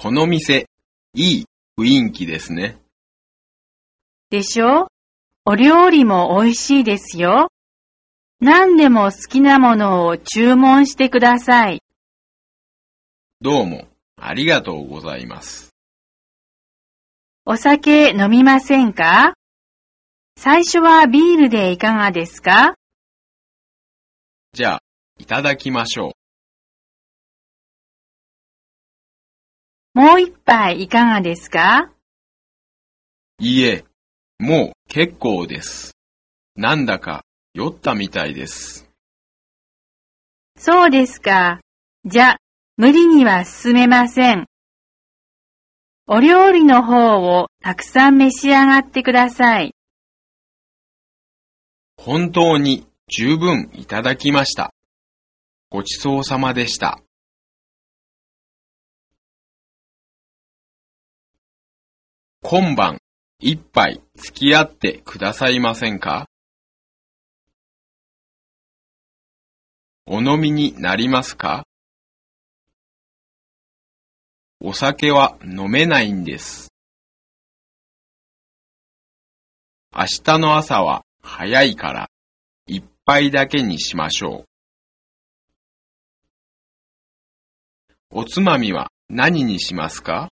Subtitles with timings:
[0.00, 0.68] この店、
[1.14, 1.44] いい
[1.76, 2.78] 雰囲気ですね。
[4.30, 4.86] でしょ？
[5.44, 7.50] お料理も美味しいですよ。
[8.38, 11.82] 何でも好きなものを注文してください。
[13.40, 15.74] どうも、ありがとうございます。
[17.44, 19.34] お酒飲みませんか？
[20.36, 22.76] 最初はビールでいかがですか？
[24.52, 24.82] じゃあ、
[25.18, 26.12] いただきましょ
[29.98, 31.90] もう一杯いかがですか？
[33.40, 33.44] う。
[33.44, 33.84] いいえ、
[34.38, 35.96] もう結構です。
[36.54, 38.88] なんだか酔ったみたいです。
[40.56, 41.58] そうですか。
[42.04, 42.36] じゃ、
[42.76, 44.46] 無理には進めません。
[46.06, 49.74] お料理の方をたくさん召し上がってください。
[51.96, 54.72] 本当に十分いただきました。
[55.70, 57.02] ごちそうさまでした。
[62.40, 62.98] 今晩、
[63.40, 66.28] 一杯付き合ってくださいませんか？
[70.06, 71.66] お飲みになりますか？
[74.60, 76.72] お酒は飲めないんです。
[79.92, 82.08] 明日の朝は早いから、
[82.66, 84.44] 一杯だけにしましょう。
[88.10, 90.30] おつまみは何にしますか？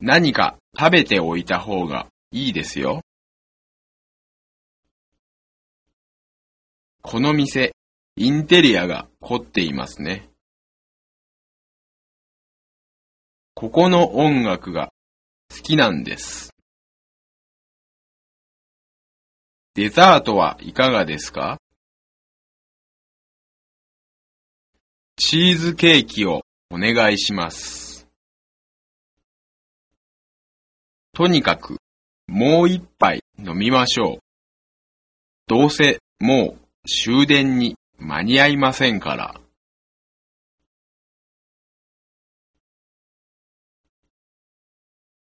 [0.00, 3.00] 何か食べておいた方がいいですよ。
[7.02, 7.72] この店、
[8.16, 10.28] インテリアが凝っていますね。
[13.54, 14.90] ここの音楽が
[15.50, 16.50] 好きなんです。
[19.74, 21.58] デザートはいかがですか？
[25.16, 27.85] チーズケーキをお願いします。
[31.16, 31.78] とにかく、
[32.28, 34.18] もう一杯飲みましょう。
[35.46, 39.40] どうせもう終電に間に合いませんから。